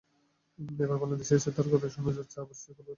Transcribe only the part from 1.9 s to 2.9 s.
শোনা যাচ্ছে আবারও সেই কলকাতার টান।